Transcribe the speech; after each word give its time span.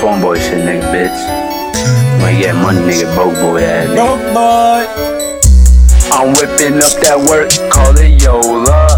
boy 0.00 0.38
shit, 0.38 0.64
nigga, 0.64 0.86
bitch. 0.92 2.22
When 2.22 2.36
you 2.36 2.42
get 2.42 2.54
money, 2.54 2.80
nigga, 2.80 3.14
broke 3.14 3.34
boy 3.34 3.62
ass. 3.62 3.88
Nigga. 3.88 3.96
Broke 3.96 4.34
boy. 4.34 5.08
I'm 6.14 6.32
whipping 6.34 6.78
up 6.78 6.94
that 7.02 7.18
work, 7.28 7.50
call 7.70 7.94
it 7.98 8.22
Yola. 8.22 8.88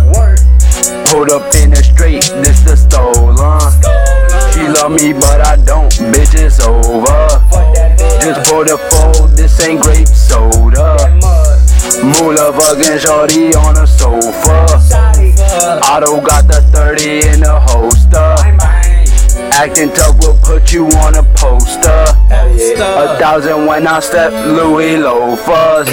Hold 1.10 1.30
up 1.30 1.54
in 1.56 1.70
the 1.70 1.82
street, 1.82 2.22
this 2.44 2.60
the 2.62 2.76
stolen. 2.76 3.36
She 4.52 4.62
love 4.68 4.92
me, 4.92 5.12
but 5.12 5.40
I 5.46 5.56
don't, 5.56 5.90
bitch, 6.12 6.34
it's 6.34 6.60
over. 6.60 7.28
Just 8.20 8.50
pour 8.50 8.64
the 8.64 8.78
fold, 8.90 9.30
this 9.36 9.60
ain't 9.60 9.82
grape 9.82 10.06
soda. 10.06 10.96
Moolah 12.04 12.52
fucking 12.52 12.98
shorty 12.98 13.54
on 13.54 13.74
the 13.74 13.86
sofa. 13.86 14.66
Otto 15.84 16.20
got 16.20 16.46
the 16.46 16.62
30 16.72 17.28
in 17.28 17.40
the 17.40 17.60
holster. 17.60 18.49
Acting 19.60 19.92
tough 19.92 20.16
will 20.24 20.38
put 20.40 20.72
you 20.72 20.86
on 21.04 21.16
a 21.16 21.22
poster. 21.36 21.92
A 22.32 23.18
thousand 23.20 23.66
when 23.66 23.86
I 23.86 24.00
step 24.00 24.32
Louis 24.32 24.96
loafers. 24.96 25.86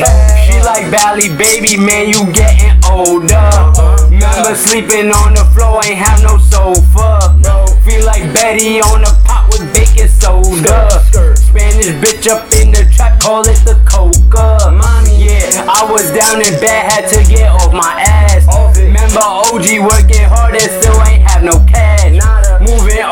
She 0.48 0.56
like 0.64 0.88
Valley, 0.88 1.28
baby, 1.36 1.76
man, 1.76 2.08
you 2.08 2.32
getting 2.32 2.80
older. 2.88 3.36
Uh-huh. 3.36 4.08
Remember 4.08 4.56
sleeping 4.56 5.12
on 5.12 5.34
the 5.36 5.44
floor, 5.52 5.84
ain't 5.84 6.00
have 6.00 6.24
no 6.24 6.40
sofa. 6.48 7.36
Feel 7.84 8.06
like 8.06 8.24
Betty 8.32 8.80
on 8.80 9.04
a 9.04 9.12
pot 9.28 9.52
with 9.52 9.68
baking 9.76 10.08
soda. 10.08 10.88
Spanish 11.36 11.92
bitch 12.00 12.24
up 12.32 12.48
in 12.56 12.72
the 12.72 12.88
trap, 12.96 13.20
call 13.20 13.44
it 13.44 13.60
the 13.68 13.76
coca. 13.84 14.72
Yeah, 15.12 15.68
I 15.68 15.84
was 15.92 16.08
down 16.16 16.40
in 16.40 16.56
bed, 16.64 16.88
had 16.88 17.12
to 17.12 17.20
get 17.30 17.52
off 17.52 17.74
my 17.74 18.00
ass. 18.00 18.48
Remember 18.80 19.20
OG 19.20 19.84
working 19.84 20.24
hard 20.24 20.56
and 20.56 20.72
still 20.72 20.96
ain't 21.04 21.28
have 21.28 21.44
no 21.44 21.60
cash. 21.68 21.97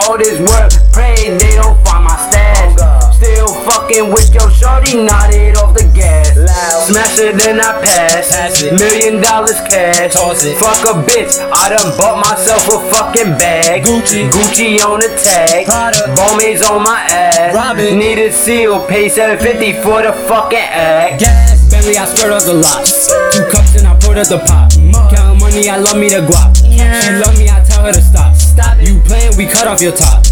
All 0.06 0.20
this 0.20 0.38
work, 0.38 0.70
pray 0.94 1.18
they 1.34 1.56
don't 1.58 1.74
find 1.84 2.06
my 2.06 2.16
stash. 2.30 2.78
Still 3.18 3.50
fucking 3.66 4.14
with 4.14 4.30
your 4.36 4.52
shorty, 4.52 5.02
nodded 5.02 5.58
off 5.58 5.74
the 5.74 5.82
gas. 5.98 6.30
Smash 6.86 7.18
it 7.18 7.42
then 7.42 7.60
I 7.60 7.82
pass. 7.82 8.30
Pass 8.30 8.62
it. 8.62 8.78
Million 8.78 9.20
dollars 9.20 9.58
cash. 9.66 10.14
Toss 10.14 10.46
it. 10.46 10.58
Fuck 10.62 10.86
a 10.86 11.02
bitch, 11.02 11.42
I 11.42 11.74
done 11.74 11.98
bought 11.98 12.22
myself 12.22 12.70
a 12.70 12.78
fucking 12.94 13.34
bag. 13.42 13.84
Gucci. 13.84 14.30
Gucci 14.30 14.78
on 14.86 15.00
the 15.00 15.10
tag. 15.18 15.66
Prada. 15.66 16.14
Balmain's 16.14 16.62
on 16.62 16.84
my 16.84 17.02
ass. 17.10 17.56
Robin. 17.56 17.98
Need 17.98 18.20
a 18.20 18.32
seal, 18.32 18.86
pay 18.86 19.10
750 19.10 19.82
for 19.82 20.04
the 20.04 20.14
fucking 20.30 20.60
act. 20.60 21.22
Gas. 21.22 21.66
Bentley, 21.72 21.98
I 21.98 22.06
skirt 22.06 22.32
up 22.32 22.44
the 22.44 22.54
lot. 22.54 22.86
Two 23.34 23.42
cups 23.50 23.74
and 23.76 23.88
I 23.88 23.98
put 23.98 24.20
up 24.20 24.28
the 24.28 24.38
pot. 24.38 24.70
Counting 25.10 25.40
money, 25.40 25.68
I 25.68 25.78
love 25.78 25.98
me 25.98 26.10
to 26.12 26.22
guap. 26.22 26.54
She 26.62 27.10
love 27.10 27.38
me, 27.40 27.50
I 27.50 27.64
tell 27.66 27.84
her 27.84 27.92
to 27.92 28.02
stop. 28.02 28.35
Playing, 29.06 29.38
we 29.38 29.46
cut 29.46 29.68
off 29.68 29.82
your 29.82 29.92
top. 29.92 30.24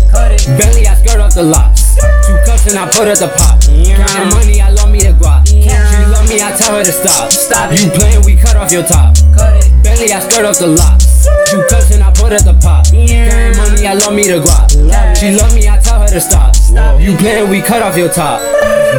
Bentley, 0.57 0.87
I 0.87 0.95
skirt 0.95 1.19
off 1.19 1.35
the 1.35 1.43
locks. 1.43 1.95
Two 2.25 2.37
cups 2.45 2.67
and 2.67 2.77
I 2.77 2.89
put 2.89 3.07
up 3.07 3.19
the 3.19 3.29
pot. 3.37 3.61
Counting 3.69 4.29
money, 4.33 4.61
I 4.61 4.69
love 4.71 4.89
me 4.91 4.99
to 5.01 5.13
guap. 5.13 5.47
She 5.47 5.69
love 6.09 6.27
me, 6.27 6.41
I 6.41 6.55
tell 6.57 6.75
her 6.75 6.83
to 6.83 6.91
stop. 6.91 7.31
Stop 7.31 7.71
You 7.71 7.89
playing, 7.91 8.25
we 8.25 8.35
cut 8.35 8.55
off 8.55 8.71
your 8.71 8.83
top. 8.83 9.15
Bentley, 9.83 10.11
I 10.11 10.19
skirt 10.19 10.45
off 10.45 10.57
the 10.59 10.67
locks. 10.67 11.25
Two 11.49 11.61
cups 11.69 11.93
and 11.93 12.03
I 12.03 12.11
put 12.11 12.33
up 12.33 12.43
the 12.43 12.53
pot. 12.59 12.89
Counting 12.89 13.57
money, 13.57 13.85
I 13.85 13.93
love 13.93 14.13
me 14.13 14.27
the 14.27 14.41
guap. 14.41 14.69
She 15.17 15.31
love 15.31 15.53
me, 15.53 15.69
I 15.69 15.77
tell 15.79 16.01
her 16.01 16.07
to 16.07 16.21
stop. 16.21 16.55
You 16.99 17.15
playing, 17.17 17.49
we 17.49 17.61
cut 17.61 17.81
off 17.81 17.97
your 17.97 18.09
top. 18.09 18.41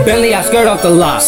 Bentley, 0.06 0.34
I 0.34 0.42
skirt 0.42 0.67
off 0.67 0.83
the 0.83 0.91
lot. 0.91 1.22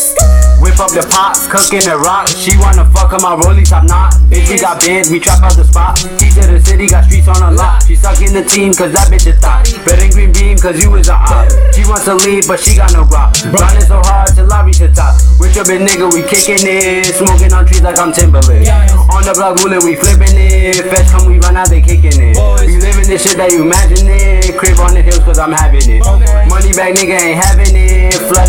Whip 0.57 0.81
up 0.81 0.89
the 0.93 1.05
pot, 1.13 1.37
cooking 1.53 1.85
the 1.85 1.97
rock. 2.01 2.29
She 2.29 2.57
wanna 2.57 2.89
fuck 2.93 3.13
on 3.13 3.21
my 3.21 3.37
rollie 3.37 3.67
top 3.67 3.85
knot. 3.85 4.17
Bitch, 4.33 4.49
we 4.49 4.57
got 4.57 4.81
bands, 4.81 5.11
we 5.11 5.21
trap 5.21 5.45
out 5.45 5.53
the 5.53 5.65
spot. 5.65 5.99
She 5.99 6.33
to 6.33 6.43
the 6.49 6.61
city, 6.61 6.89
got 6.89 7.05
streets 7.05 7.29
on 7.29 7.43
a 7.43 7.51
lot. 7.53 7.83
She 7.85 7.97
sucking 7.97 8.33
the 8.33 8.45
team, 8.45 8.73
cause 8.73 8.93
that 8.93 9.09
bitch 9.09 9.27
is 9.27 9.37
thought. 9.41 9.67
Red 9.85 10.01
and 10.01 10.13
green 10.13 10.33
beam, 10.33 10.57
cause 10.57 10.77
you 10.79 10.93
was 10.93 11.09
a 11.09 11.17
op. 11.17 11.49
She 11.75 11.83
wants 11.89 12.05
to 12.07 12.15
leave, 12.15 12.47
but 12.47 12.61
she 12.61 12.77
got 12.79 12.93
no 12.93 13.03
rock. 13.11 13.35
Grinding 13.53 13.85
so 13.85 13.99
hard 14.07 14.31
till 14.33 14.47
I 14.47 14.63
reach 14.63 14.79
the 14.79 14.89
top. 14.89 15.19
With 15.43 15.57
your 15.59 15.67
big 15.67 15.83
nigga, 15.83 16.07
we 16.09 16.23
kicking 16.23 16.63
it. 16.63 17.13
Smoking 17.17 17.53
on 17.53 17.67
trees 17.67 17.83
like 17.83 17.99
I'm 17.99 18.13
Timberlake. 18.13 18.71
On 19.11 19.27
the 19.27 19.35
block, 19.35 19.59
ruling, 19.67 19.83
we 19.83 19.97
flipping 19.97 20.37
it. 20.39 20.87
Feds 20.87 21.11
come, 21.11 21.27
we 21.27 21.43
run 21.43 21.59
out, 21.59 21.69
they 21.69 21.83
kicking 21.83 22.15
it. 22.15 22.39
We 22.63 22.79
living 22.79 23.11
this 23.11 23.27
shit 23.27 23.37
that 23.43 23.51
you 23.51 23.67
imagine 23.67 24.07
it. 24.07 24.55
Crib 24.55 24.79
on 24.79 24.95
the 24.95 25.03
hills, 25.03 25.27
cause 25.27 25.43
I'm 25.43 25.53
having 25.53 25.85
it. 25.91 26.07
Money 26.47 26.71
back, 26.73 26.95
nigga 26.95 27.19
ain't 27.19 27.41
having 27.43 27.75
it. 27.75 28.15
Flooding 28.31 28.46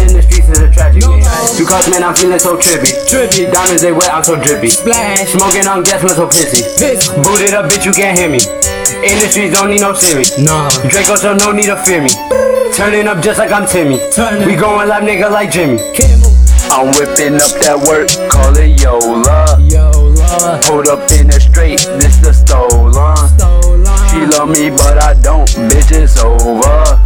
Because 1.77 1.93
man, 1.93 2.09
I'm 2.09 2.15
feeling 2.15 2.39
so 2.39 2.57
trippy. 2.57 2.89
Trippy. 3.05 3.45
Diamonds 3.53 3.83
they 3.83 3.91
wet, 3.91 4.09
I'm 4.09 4.23
so 4.23 4.33
drippy. 4.33 4.67
Splash. 4.67 5.29
Smoking 5.29 5.67
on 5.69 5.83
gas, 5.83 6.01
I'm 6.01 6.09
so 6.09 6.25
pissy. 6.25 6.65
Piss. 6.81 7.05
Booted 7.21 7.53
up, 7.53 7.69
bitch, 7.69 7.85
you 7.85 7.93
can't 7.93 8.17
hear 8.17 8.25
me. 8.25 8.41
In 9.05 9.13
the 9.21 9.29
streets, 9.29 9.53
don't 9.53 9.69
need 9.69 9.81
no 9.81 9.93
Siri. 9.93 10.25
Nah. 10.41 10.73
Draco, 10.89 11.13
so 11.13 11.37
no 11.37 11.51
need 11.51 11.69
to 11.69 11.77
fear 11.85 12.01
me. 12.01 12.09
Turning 12.73 13.05
up 13.05 13.21
just 13.21 13.37
like 13.37 13.51
I'm 13.51 13.67
Timmy. 13.69 14.01
Turning. 14.09 14.47
We 14.47 14.55
going 14.55 14.89
live, 14.89 15.03
nigga, 15.03 15.29
like 15.29 15.51
Jimmy. 15.51 15.77
Camel. 15.93 16.33
I'm 16.73 16.89
whipping 16.97 17.37
up 17.37 17.53
that 17.61 17.77
work, 17.85 18.09
call 18.25 18.57
it 18.57 18.73
Yola. 18.81 19.61
Yola. 19.61 20.57
Hold 20.65 20.89
up 20.89 21.05
in 21.13 21.29
the 21.29 21.39
straight, 21.39 21.77
this 22.01 22.17
the 22.17 22.33
stolen. 22.33 22.93
Stolen. 23.37 23.85
She 24.09 24.25
love 24.25 24.49
me, 24.49 24.73
but 24.73 24.97
I 24.97 25.13
don't, 25.21 25.47
bitch, 25.69 25.93
it's 25.93 26.17
over. 26.17 26.41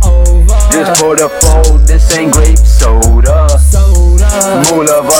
Over. 0.07 0.47
Just 0.71 0.95
pour 1.03 1.19
the 1.19 1.27
fold, 1.43 1.81
this 1.85 2.15
ain't 2.15 2.31
grape 2.31 2.57
soda. 2.57 2.79
Soda. 2.79 2.80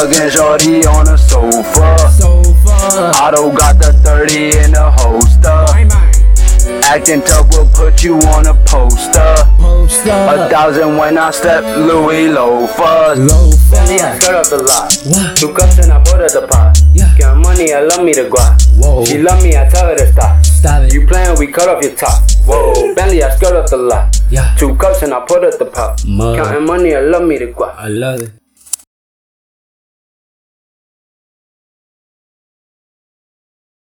Fucking 0.02 0.32
shorty 0.32 0.82
on 0.90 1.06
the 1.06 1.16
sofa. 1.16 1.94
Sofa. 2.10 3.22
Otto 3.22 3.54
got 3.54 3.78
the 3.78 3.94
30 4.02 4.58
in 4.58 4.72
the 4.74 4.90
holster. 4.98 5.62
Acting 6.90 7.22
tough 7.22 7.54
will 7.54 7.70
put 7.70 8.02
you 8.02 8.18
on 8.34 8.48
a 8.48 8.56
poster. 8.66 9.22
Poster. 9.62 10.10
A 10.10 10.50
thousand 10.50 10.98
when 10.98 11.20
I 11.20 11.30
step 11.30 11.62
Louis 11.78 12.30
loafers. 12.30 13.22
Low 13.22 13.54
Bentley, 13.70 14.02
I 14.02 14.18
skirt 14.18 14.42
up 14.42 14.50
the 14.50 14.64
lot. 14.66 14.90
What? 15.06 15.38
Two 15.38 15.54
cups 15.54 15.78
and 15.78 15.94
I 15.94 16.02
put 16.02 16.18
her 16.18 16.30
the 16.34 16.48
pot. 16.50 16.82
Yeah. 16.96 17.16
Got 17.20 17.38
money, 17.38 17.72
I 17.72 17.82
love 17.82 18.04
me 18.04 18.14
to 18.14 18.24
guap. 18.26 18.58
Whoa. 18.82 19.06
She 19.06 19.20
love 19.22 19.44
me, 19.44 19.56
I 19.56 19.70
tell 19.70 19.86
her 19.86 19.96
to 19.96 20.12
stop. 20.12 20.44
Stop 20.44 20.82
it. 20.86 20.94
You 20.96 21.06
playing, 21.06 21.38
we 21.38 21.46
cut 21.46 21.70
off 21.70 21.84
your 21.84 21.94
top. 21.94 22.26
Whoa, 22.50 22.96
Bentley, 22.96 23.22
I 23.22 23.30
skirt 23.36 23.54
up 23.54 23.70
the 23.70 23.78
lot. 23.78 24.20
Yeah. 24.32 24.56
Two 24.58 24.76
cups 24.78 25.04
and 25.04 25.14
I 25.14 25.24
put 25.28 25.44
up 25.44 25.60
the 25.60 25.66
pot. 25.66 26.02
Mud. 26.08 26.38
Counting 26.38 26.66
money, 26.66 26.96
I 26.96 27.02
love 27.02 27.28
me 27.28 27.38
to 27.38 27.54
guap. 27.54 27.76
I 27.78 27.88
love 27.88 28.22
it. 28.22 28.41